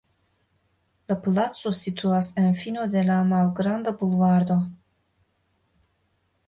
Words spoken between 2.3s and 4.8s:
en fino de la malgranda bulvardo.